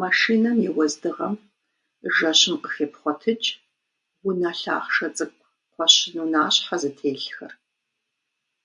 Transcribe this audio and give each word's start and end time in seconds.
Машинэм 0.00 0.56
и 0.66 0.70
уэздыгъэм 0.76 1.34
жэщым 2.14 2.54
къыхепхъуэтыкӏ 2.62 3.48
унэ 4.26 4.50
лъахъшэ 4.60 5.08
цӏыкӏу 5.16 5.48
кхъуэщын 5.68 6.16
унащхьэ 6.22 6.76
зытелъхэр. 6.82 7.52